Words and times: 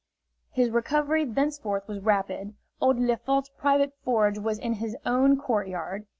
His 0.49 0.71
recovery 0.71 1.25
thenceforth 1.25 1.87
was 1.87 1.99
rapid. 2.01 2.55
Old 2.81 2.97
Lefort's 2.99 3.49
private 3.49 3.93
forge 4.03 4.39
was 4.39 4.57
in 4.57 4.73
his 4.81 4.97
own 5.05 5.37
court 5.37 5.67
yard. 5.67 6.07